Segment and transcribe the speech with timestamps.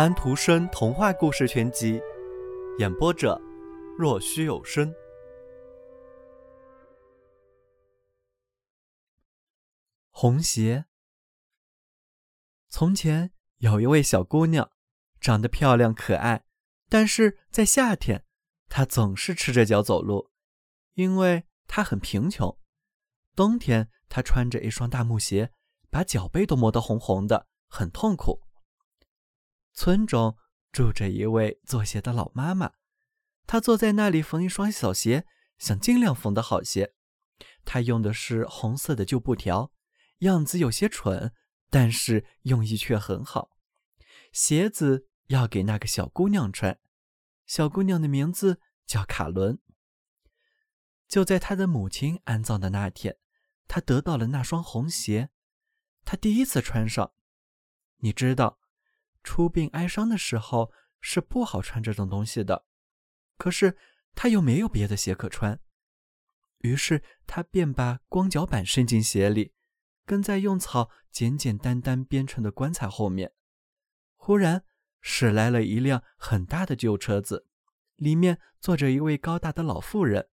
[0.00, 2.00] 安徒生童话故事全集，
[2.78, 3.38] 演播者：
[3.98, 4.90] 若虚有声。
[10.10, 10.86] 红鞋。
[12.70, 14.70] 从前有一位小姑娘，
[15.20, 16.46] 长得漂亮可爱，
[16.88, 18.24] 但是在夏天，
[18.70, 20.30] 她总是赤着脚走路，
[20.94, 22.58] 因为她很贫穷。
[23.36, 25.52] 冬天，她穿着一双大木鞋，
[25.90, 28.40] 把脚背都磨得红红的，很痛苦。
[29.72, 30.36] 村中
[30.72, 32.72] 住着一位做鞋的老妈妈，
[33.46, 35.26] 她坐在那里缝一双小鞋，
[35.58, 36.94] 想尽量缝得好些。
[37.64, 39.72] 她用的是红色的旧布条，
[40.18, 41.32] 样子有些蠢，
[41.70, 43.50] 但是用意却很好。
[44.32, 46.78] 鞋子要给那个小姑娘穿，
[47.46, 49.58] 小姑娘的名字叫卡伦。
[51.08, 53.16] 就在她的母亲安葬的那天，
[53.66, 55.30] 她得到了那双红鞋，
[56.04, 57.12] 她第一次穿上。
[57.98, 58.59] 你知道。
[59.22, 62.66] 出殡哀伤的时候是不好穿这种东西的，
[63.36, 63.76] 可是
[64.14, 65.60] 他又没有别的鞋可穿，
[66.58, 69.52] 于是他便把光脚板伸进鞋里，
[70.04, 73.32] 跟在用草简简单单编成的棺材后面。
[74.16, 74.64] 忽然
[75.00, 77.46] 驶来了一辆很大的旧车子，
[77.96, 80.28] 里面坐着一位高大的老妇人，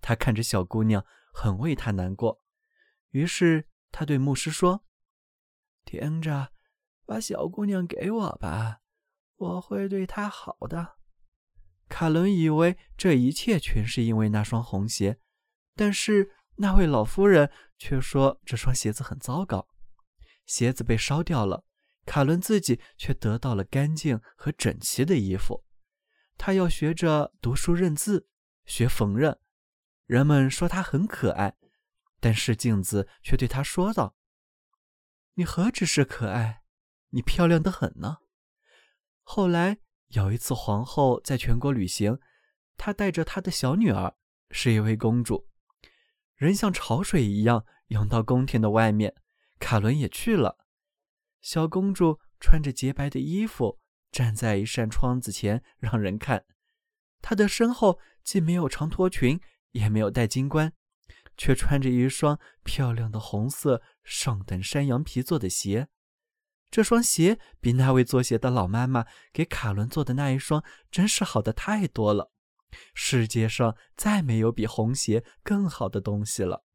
[0.00, 2.42] 她看着小姑娘，很为她难过，
[3.10, 4.84] 于是她对牧师说
[5.84, 6.52] ：“听着。”
[7.06, 8.80] 把小姑娘给我吧，
[9.36, 10.96] 我会对她好的。
[11.88, 15.20] 卡伦以为这一切全是因为那双红鞋，
[15.76, 19.68] 但是那位老夫人却说这双鞋子很糟糕。
[20.44, 21.64] 鞋子被烧掉了，
[22.04, 25.64] 卡伦自己却得到了干净和整齐的衣服。
[26.36, 28.28] 他要学着读书认字，
[28.64, 29.38] 学缝纫。
[30.06, 31.56] 人们说他很可爱，
[32.20, 34.16] 但是镜子却对他说道
[35.34, 36.62] ：“你何止是可爱。”
[37.16, 38.18] 你漂亮的很呢。
[39.22, 39.78] 后来
[40.08, 42.18] 有一次，皇后在全国旅行，
[42.76, 44.14] 她带着她的小女儿，
[44.50, 45.48] 是一位公主。
[46.34, 49.14] 人像潮水一样涌到宫廷的外面，
[49.58, 50.58] 卡伦也去了。
[51.40, 53.80] 小公主穿着洁白的衣服，
[54.12, 56.44] 站在一扇窗子前让人看。
[57.22, 59.40] 她的身后既没有长拖裙，
[59.70, 60.74] 也没有戴金冠，
[61.38, 65.88] 却穿着一双漂亮的红色上等山羊皮做的鞋。
[66.76, 72.30] 这双鞋比那位做鞋的老妈妈给卡伦做的那一双真是好的太多了。
[72.92, 76.66] 世界上再没有比红鞋更好的东西了。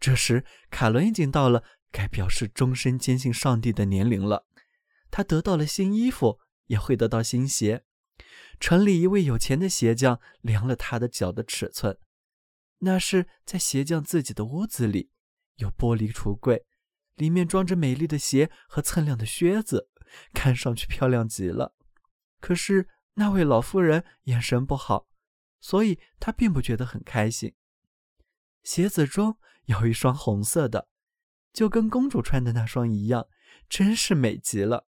[0.00, 4.44] 这时，卡伦已经到了该表示终身坚信上帝的年龄了。
[5.08, 7.84] 他得到了新衣服，也会得到新鞋。
[8.58, 11.96] 城里一位有钱的鞋匠量了他的脚的尺寸，
[12.78, 15.12] 那是在鞋匠自己的屋子里，
[15.58, 16.66] 有玻璃橱柜。
[17.16, 19.88] 里面装着美丽的鞋和锃亮的靴子，
[20.32, 21.74] 看上去漂亮极了。
[22.40, 25.06] 可是那位老妇人眼神不好，
[25.60, 27.54] 所以她并不觉得很开心。
[28.62, 30.88] 鞋子中有一双红色的，
[31.52, 33.28] 就跟公主穿的那双一样，
[33.68, 34.86] 真是美极了。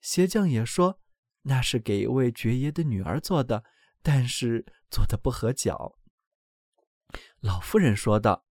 [0.00, 1.00] 鞋匠也说
[1.42, 3.64] 那是给一位爵爷的女儿做的，
[4.02, 5.98] 但是做的不合脚。
[7.40, 8.46] 老妇人说道：“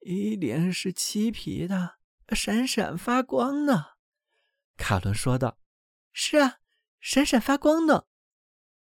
[0.00, 1.96] 一定是漆皮的。”
[2.34, 3.84] 闪闪发光呢，
[4.76, 5.58] 卡伦说道
[6.12, 6.56] ：“是啊，
[7.00, 8.04] 闪闪发光呢。”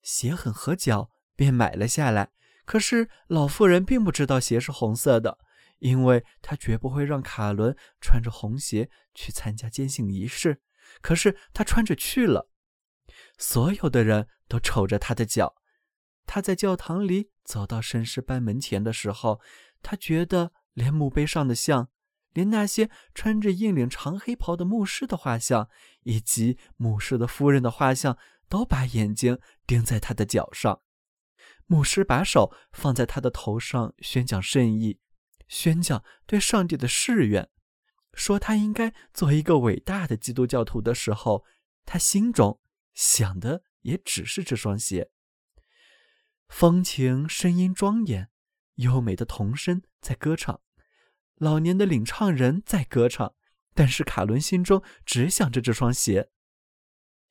[0.04, 2.32] 鞋很合脚，便买了下来。
[2.66, 5.40] 可是老妇人并不知道鞋是红色的，
[5.80, 10.62] 因为她绝不会让卡伦穿着红鞋去参加坚信仪式。
[11.02, 12.50] 可是他穿着去了，
[13.38, 15.56] 所有的人都瞅着他的脚。
[16.26, 19.40] 他在教堂里走到绅士班门前的时候，
[19.82, 21.90] 他觉得连墓碑上的像。
[22.34, 25.70] 连那些穿着硬领长黑袍的牧师的画像，
[26.04, 28.18] 以及牧师的夫人的画像，
[28.48, 30.82] 都把眼睛盯在他的脚上。
[31.66, 35.00] 牧师把手放在他的头上，宣讲圣意，
[35.48, 37.50] 宣讲对上帝的誓愿，
[38.14, 41.46] 说他应该做一个伟大的基督教徒的时候，
[41.86, 42.60] 他心中
[42.94, 45.12] 想的也只是这双鞋。
[46.48, 48.30] 风情、声音庄严、
[48.76, 50.62] 优美的童声在歌唱。
[51.40, 53.34] 老年的领唱人在歌唱，
[53.74, 56.30] 但是卡伦心中只想着这双鞋。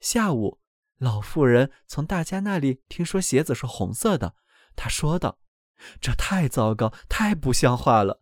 [0.01, 0.61] 下午，
[0.97, 4.35] 老妇人从大家那里听说鞋子是红色的，
[4.75, 5.39] 她说道
[6.01, 8.21] ：“这太糟糕，太不像话了。”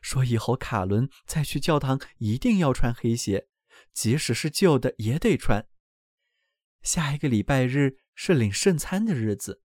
[0.00, 3.48] 说以后卡伦再去教堂一定要穿黑鞋，
[3.92, 5.66] 即使是旧的也得穿。
[6.82, 9.62] 下一个礼拜日是领圣餐的日子，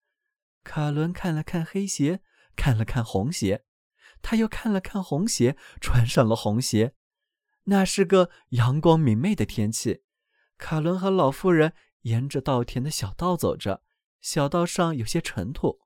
[0.65, 2.23] 卡伦看了看黑鞋，
[2.57, 3.65] 看了看红鞋。
[4.23, 6.95] 他又看了看红鞋，穿上了红鞋。
[7.65, 10.03] 那是个阳光明媚的天气，
[10.59, 13.83] 卡伦和老妇人沿着稻田的小道走着，
[14.21, 15.81] 小道上有些尘土。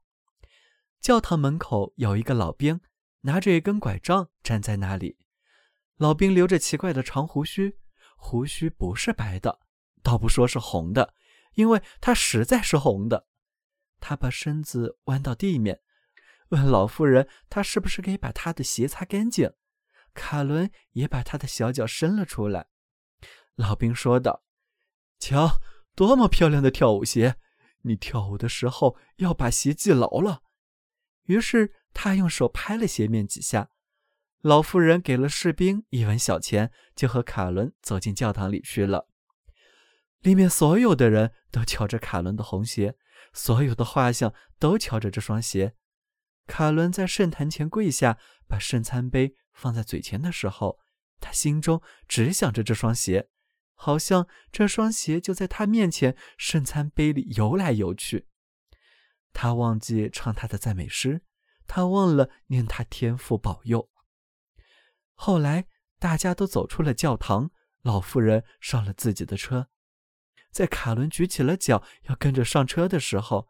[1.01, 2.81] 教堂门口有一个老兵，
[3.23, 5.19] 拿着一根拐杖站在那里。
[5.97, 7.79] 老兵留着奇怪的长胡须，
[8.17, 9.61] 胡须不是白的，
[10.03, 11.13] 倒不说是红的，
[11.55, 13.27] 因为他实在是红的。
[14.01, 15.81] 他把身子弯到地面，
[16.55, 19.53] 问老妇人：“他是不是可以把他的鞋擦干净？”
[20.15, 22.69] 卡伦也把他的小脚伸了出来。
[23.57, 24.45] 老兵说道
[25.19, 25.61] ：“瞧，
[25.95, 27.37] 多么漂亮的跳舞鞋！
[27.83, 30.43] 你跳舞的时候要把鞋系牢了。”
[31.25, 33.71] 于是他用手拍了鞋面几下。
[34.41, 39.09] 老妇人给了士兵一文小钱，就和卡伦走进教堂里去了。
[40.21, 42.97] 里面所有的人都瞧着卡伦的红鞋，
[43.33, 45.75] 所有的画像都瞧着这双鞋。
[46.47, 50.79] 卡伦在圣坛前跪下，把圣餐杯放在嘴前的时候，
[51.19, 53.31] 他心中只想着这双鞋，
[53.75, 58.29] 好像这双鞋就在他面前圣餐杯里游来游去。
[59.33, 61.23] 他忘记唱他的赞美诗，
[61.67, 63.91] 他忘了念他天父保佑。
[65.15, 65.67] 后来
[65.99, 67.51] 大家都走出了教堂，
[67.81, 69.69] 老妇人上了自己的车，
[70.51, 73.49] 在卡伦举起了脚要跟着上车的时候。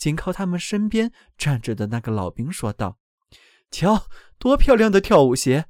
[0.00, 2.98] 紧靠他们身边站着的那个老兵说道
[3.70, 4.08] ：“瞧，
[4.38, 5.66] 多漂亮的跳舞鞋！”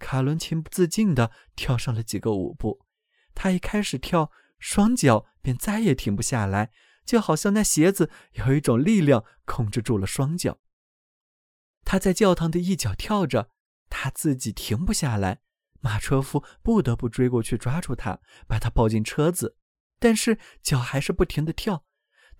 [0.00, 2.86] 卡伦情不自禁地跳上了几个舞步。
[3.34, 6.72] 他一开始跳，双脚便再也停不下来，
[7.04, 10.58] 就好像那鞋子有一种力量控制住了双脚。
[11.84, 13.50] 他在教堂的一角跳着，
[13.90, 15.42] 他自己停不下来，
[15.80, 19.58] 马车夫不得不追过去抓住他，把他抱进车子，
[19.98, 21.84] 但是脚还是不停地跳。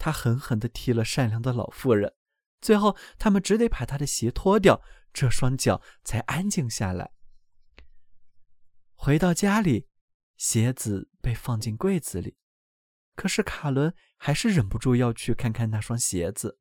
[0.03, 2.13] 他狠狠地踢了善良的老妇人，
[2.61, 4.83] 最后他们只得把他的鞋脱掉，
[5.13, 7.13] 这双脚才安静下来。
[8.95, 9.87] 回到家里，
[10.37, 12.37] 鞋子被放进柜子里，
[13.15, 16.59] 可是卡伦还是忍不住要去看看那双鞋子。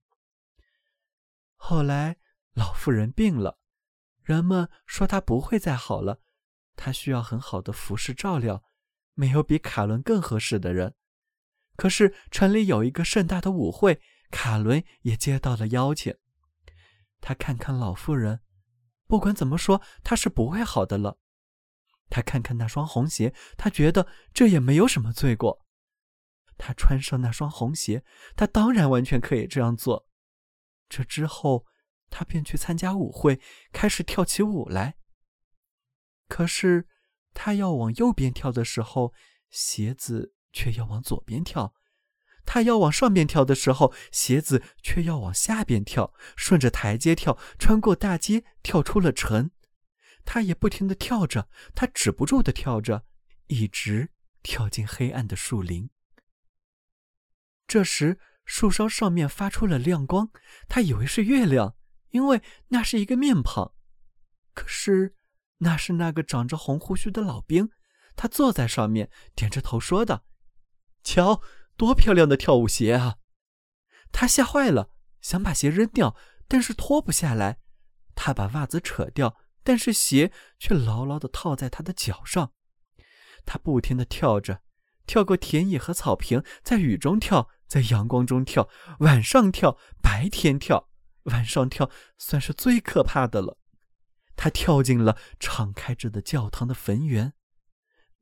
[1.55, 2.17] 后来
[2.53, 3.57] 老妇人病了，
[4.21, 6.21] 人们说她不会再好了，
[6.75, 8.63] 她需要很好的服侍照料，
[9.15, 10.93] 没有比卡伦更合适的人。
[11.81, 13.99] 可是城里有一个盛大的舞会，
[14.29, 16.15] 卡伦也接到了邀请。
[17.19, 18.41] 他看看老妇人，
[19.07, 21.17] 不管怎么说，他是不会好的了。
[22.07, 25.65] 他看看那双红鞋，他觉得这也没有什么罪过。
[26.55, 28.03] 他穿上那双红鞋，
[28.35, 30.07] 他当然完全可以这样做。
[30.87, 31.65] 这之后，
[32.11, 33.41] 他便去参加舞会，
[33.73, 34.97] 开始跳起舞来。
[36.27, 36.87] 可是，
[37.33, 39.15] 他要往右边跳的时候，
[39.49, 40.35] 鞋子。
[40.51, 41.73] 却要往左边跳，
[42.45, 49.51] 他要往上边跳的时候，鞋子却要往下边跳，顺着台阶跳，穿过大街，跳出了城。
[50.25, 53.05] 他也不停地跳着，他止不住地跳着，
[53.47, 54.11] 一直
[54.43, 55.89] 跳进黑暗的树林。
[57.67, 60.31] 这时，树梢上面发出了亮光，
[60.67, 61.75] 他以为是月亮，
[62.09, 63.73] 因为那是一个面庞。
[64.53, 65.15] 可是，
[65.59, 67.69] 那是那个长着红胡须的老兵，
[68.15, 70.25] 他坐在上面，点着头说道。
[71.03, 71.41] 瞧，
[71.75, 73.17] 多漂亮的跳舞鞋啊！
[74.11, 74.89] 他吓坏了，
[75.21, 76.15] 想把鞋扔掉，
[76.47, 77.59] 但是脱不下来。
[78.15, 82.51] 他把袜子扯掉，但是鞋却牢牢地套在他的脚上。
[83.45, 84.61] 他不停地跳着，
[85.07, 90.89] 跳过田野和草坪，在雨中跳，在阳光中跳，晚上跳，白天跳。
[91.25, 93.59] 晚上跳算是最可怕的了。
[94.35, 97.33] 他跳进了敞开着的教堂的坟园，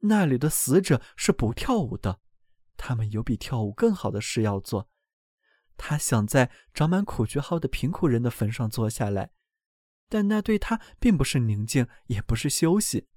[0.01, 2.19] 那里的死者是不跳舞的。
[2.81, 4.89] 他们有比跳舞更好的事要做。
[5.75, 9.31] 他想在长满苦菊蒿的贫苦人的坟上坐下来，
[10.07, 13.07] 但那对他并不是宁静，也不是休息。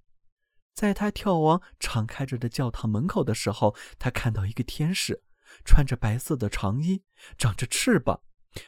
[0.75, 5.23] 在他眺望敞开着的教堂门口的时候，他看到一个天使，
[5.65, 7.03] 穿着白色的长衣，
[7.39, 8.23] 长着翅膀，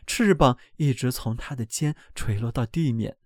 [0.07, 3.19] 翅膀一直从他的肩垂落到地面。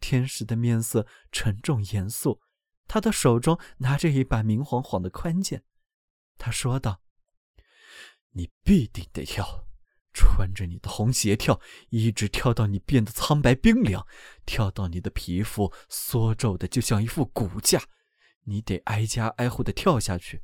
[0.00, 2.40] 天使的面色沉重严肃，
[2.86, 5.64] 他的手中拿着一把明晃晃的宽剑。
[6.38, 7.02] 他说道。
[8.36, 9.66] 你必定得跳，
[10.12, 14.06] 穿着你的红鞋跳，一直跳到你变得苍白冰凉，
[14.44, 17.82] 跳到你的皮肤缩皱的就像一副骨架。
[18.44, 20.42] 你得挨家挨户的跳下去，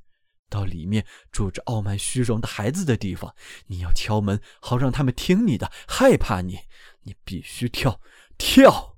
[0.48, 3.34] 到里面住着傲慢虚荣的孩子的地方。
[3.66, 6.60] 你要敲门，好让他们听你的，害怕你。
[7.02, 8.00] 你必须跳，
[8.38, 8.96] 跳！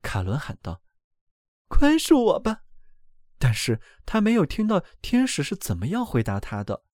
[0.00, 0.82] 卡伦喊道
[1.68, 2.62] ：“宽恕我吧！”
[3.38, 6.84] 但是他没有听到天使是怎么样回答他的。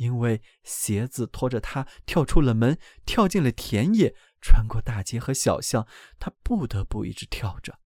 [0.00, 5.86] 因为鞋子拖着他跳出了门，跳进了田野，穿过大街和小巷，
[6.18, 7.80] 他不得不一直跳着。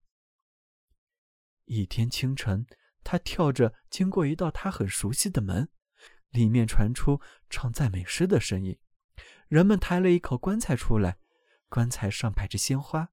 [1.66, 2.68] 一天清晨，
[3.04, 5.70] 他跳着经过一道他很熟悉的门，
[6.30, 8.78] 里面传出唱赞美诗的声音。
[9.48, 11.18] 人们抬了一口棺材出来，
[11.68, 13.10] 棺材上摆着鲜花。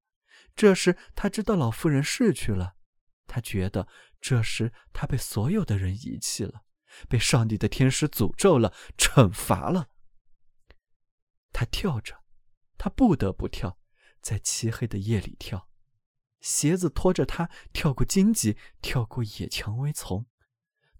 [0.55, 2.75] 这时他知道老妇人逝去了，
[3.25, 3.87] 他觉得
[4.19, 6.61] 这时他被所有的人遗弃了，
[7.07, 9.89] 被上帝的天使诅咒了，惩罚了。
[11.53, 12.23] 他跳着，
[12.77, 13.77] 他不得不跳，
[14.21, 15.69] 在漆黑的夜里跳。
[16.39, 20.25] 鞋子拖着他跳过荆棘，跳过野蔷薇丛，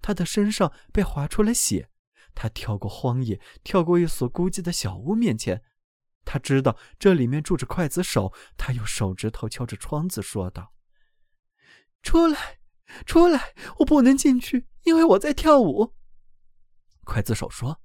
[0.01, 1.89] 他的身上被划出了血。
[2.33, 5.63] 他跳过荒野，跳过一所孤寂的小屋面前。
[6.23, 8.31] 他知道这里面住着刽子手。
[8.55, 10.73] 他用手指头敲着窗子，说道
[12.03, 12.59] ：“出来，
[13.05, 13.53] 出来！
[13.79, 15.95] 我不能进去，因为我在跳舞。”
[17.05, 17.81] 刽子手说：“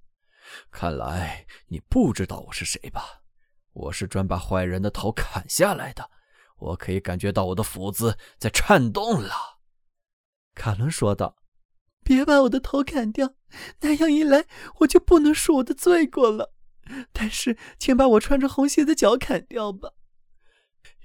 [0.71, 3.23] 看来你不知道我是谁吧？
[3.73, 6.11] 我是专把坏人的头砍下来的。”
[6.59, 9.59] 我可以感觉到我的斧子在颤动了，
[10.55, 11.37] 卡伦说道
[12.03, 13.35] ：“别把我的头砍掉，
[13.81, 14.47] 那样一来
[14.79, 16.55] 我就不能赎我的罪过了。
[17.12, 19.91] 但是，请把我穿着红鞋的脚砍掉吧。”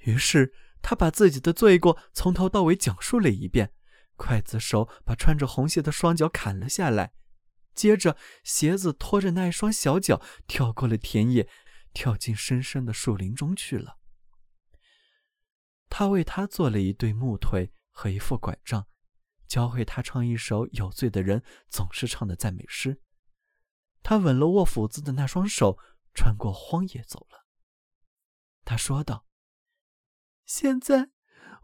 [0.07, 3.73] 于是，他把自己的罪过从头到尾讲述了一遍。
[4.21, 7.13] 刽子手把穿着红鞋的双脚砍了下来，
[7.73, 11.49] 接着，鞋子拖着那一双小脚跳过了田野，
[11.91, 13.97] 跳进深深的树林中去了。
[15.89, 18.87] 他为他做了一对木腿和一副拐杖，
[19.47, 23.01] 教会他唱一首有罪的人总是唱的赞美诗。
[24.03, 25.77] 他吻了握斧子的那双手，
[26.13, 27.45] 穿过荒野走了。
[28.63, 29.25] 他说道
[30.45, 31.09] ：“现在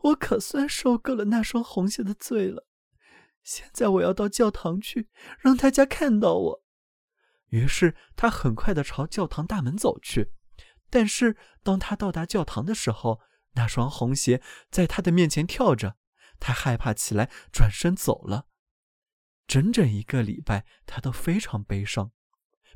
[0.01, 2.67] 我可算受够了那双红鞋的罪了。
[3.43, 6.63] 现在我要到教堂去，让大家看到我。”
[7.49, 10.31] 于是他很快的朝教堂大门走去。
[10.89, 13.19] 但是当他到达教堂的时候，
[13.55, 15.97] 那双红鞋在他的面前跳着，
[16.39, 18.47] 他害怕起来，转身走了。
[19.47, 22.11] 整整一个礼拜，他都非常悲伤，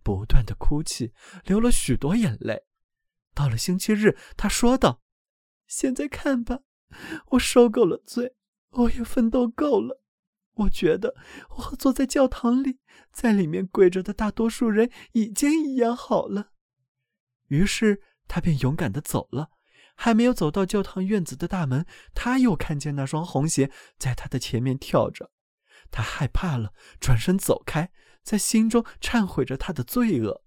[0.03, 1.13] 不断的哭泣，
[1.43, 2.63] 流了许多眼泪。
[3.33, 5.01] 到了星期日，他说道
[5.67, 6.59] ：“现在看吧，
[7.31, 8.35] 我受够了罪，
[8.69, 10.01] 我也奋斗够了。
[10.53, 11.15] 我觉得
[11.51, 12.79] 我和坐在教堂里，
[13.11, 16.51] 在里面跪着的大多数人已经一样好了。”
[17.49, 19.51] 于是他便勇敢的走了。
[19.93, 25.31] 还没有走到教堂院子的大门，他又看见那双红鞋在他的前面跳着。
[25.91, 27.91] 他害怕了，转身走开，
[28.23, 30.43] 在心中忏悔着他的罪恶。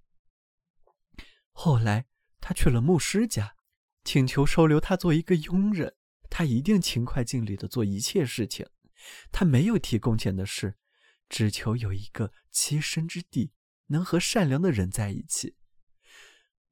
[1.52, 2.06] 后来，
[2.40, 3.54] 他去了牧师家，
[4.02, 5.94] 请求收留他做一个佣人。
[6.36, 8.66] 他一定勤快尽力的做一切事情。
[9.30, 10.74] 他没有提工钱的事，
[11.28, 13.52] 只求有一个栖身之地，
[13.86, 15.54] 能和善良的人在一起。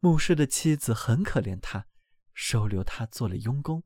[0.00, 1.86] 牧师的妻子很可怜他。
[2.34, 3.84] 收留他做了佣工，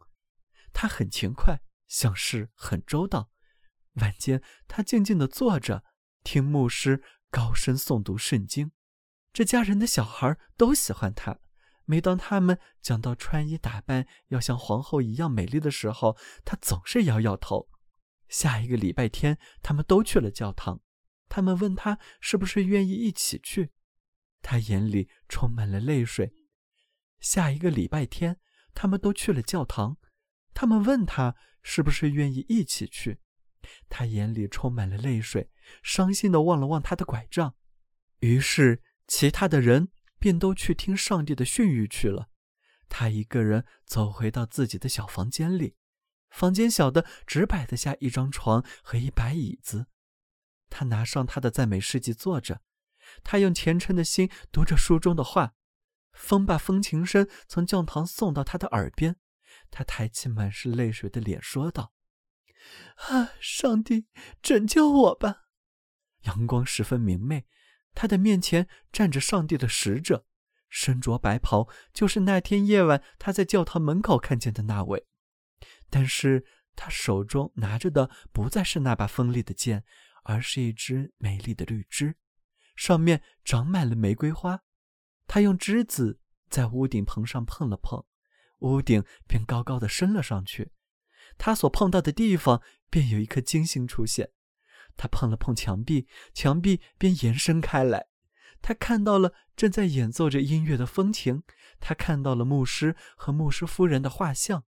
[0.72, 3.30] 他很勤快，想事很周到。
[3.96, 5.84] 晚间，他静静地坐着，
[6.24, 8.72] 听牧师高声诵读圣经。
[9.30, 11.38] 这家人的小孩都喜欢他。
[11.86, 17.68] 每当他们讲到穿衣打扮要像皇后一样美丽的时候，他总是摇摇头。
[18.28, 20.80] 下一个礼拜天，他们都去了教堂。
[21.28, 23.70] 他们问他是不是愿意一起去，
[24.42, 26.34] 他眼里充满了泪水。
[27.20, 28.38] 下一个礼拜天，
[28.74, 29.96] 他们都去了教堂。
[30.54, 33.20] 他们问他是不是愿意一起去，
[33.88, 35.50] 他眼里充满了泪水，
[35.82, 37.54] 伤心的望了望他的拐杖。
[38.20, 42.28] 于是，其他的人便都去听上帝的训谕去了。
[42.88, 45.76] 他一个人走回到自己的小房间里，
[46.30, 49.86] 房间小的只摆得下一张床和一把椅子。
[50.68, 52.62] 他拿上他的赞美诗集坐着，
[53.22, 55.54] 他用虔诚的心读着书中的话。
[56.12, 59.16] 风把风琴声从教堂送到他的耳边，
[59.70, 61.92] 他抬起满是泪水的脸说道
[63.10, 64.06] ：“啊，上帝，
[64.40, 65.42] 拯救我吧！”
[66.24, 67.46] 阳光十分明媚，
[67.96, 70.26] 他的面前站着上帝的使者，
[70.68, 75.06] 身着白袍，就是那天夜晚他在教堂门口看见的那位。
[75.88, 76.44] 但是
[76.76, 79.82] 他手中拿着的不再是那把锋利的剑，
[80.24, 82.16] 而是一支美丽的绿枝，
[82.76, 84.62] 上面长满了玫瑰花。
[85.26, 88.04] 他用枝子在屋顶棚上碰了碰，
[88.58, 90.70] 屋顶便高高的升了上去。
[91.38, 94.30] 他所碰到的地方便有一颗金星出现。
[94.96, 98.06] 他碰了碰墙壁，墙壁便延伸开来。
[98.62, 101.42] 他看到了正在演奏着音乐的风琴。
[101.78, 104.64] 他看到了牧师和牧师夫人的画像。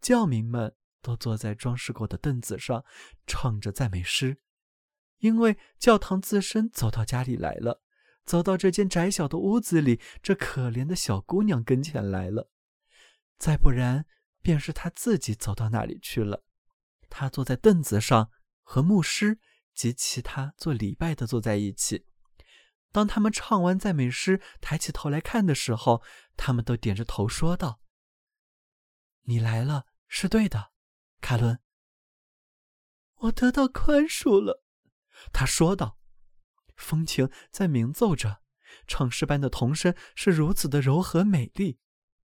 [0.00, 2.84] 教民们都坐在装饰过的凳子上，
[3.26, 4.38] 唱着赞美诗，
[5.18, 7.82] 因为教堂自身走到家里来了。
[8.24, 12.48] 走到这间窄小的屋子里，这可怜的小姑娘跟前来了。
[13.36, 14.06] 再不然，
[14.40, 16.44] 便是她自己走到那里去了。
[17.08, 18.30] 她坐在凳子上，
[18.70, 19.40] 和牧师
[19.74, 22.06] 及其他做礼拜的坐在一起。
[22.92, 26.04] 当他们唱完赞美诗，抬起头来看的时候，
[26.36, 27.80] 他们都点着头说道
[29.26, 30.70] ：“你来了，是对的，
[31.20, 31.58] 卡伦。
[33.16, 34.62] 我得到宽恕了。”
[35.34, 35.98] 他说道。
[36.76, 38.40] 风琴在鸣奏着，
[38.86, 41.80] 唱诗般的童声是如此的柔和美丽。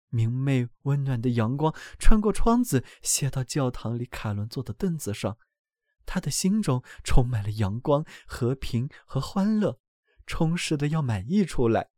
[0.09, 5.37] 明媚温暖的阳光穿过窗子，泻到教堂里卡伦坐的凳子上。
[6.05, 9.79] 他的心中充满了阳光、和平和欢乐。
[10.25, 11.89] 充实的要满溢出来，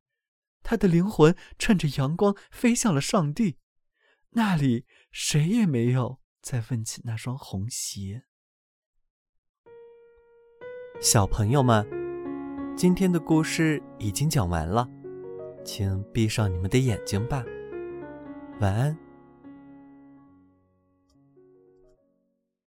[0.64, 3.60] 他的灵魂趁着阳光飞向了上帝，
[4.32, 8.24] 那里谁也没有再问起那双红鞋。
[11.00, 11.88] 小朋友们，
[12.76, 14.90] 今天的故事已经讲完了，
[15.64, 17.44] 请闭上你们的眼睛吧，
[18.60, 19.05] 晚安。